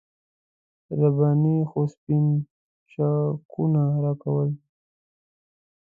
رباني 0.99 1.55
خو 1.69 1.81
سپین 1.93 2.25
چکونه 2.91 3.83
راکول. 4.03 4.49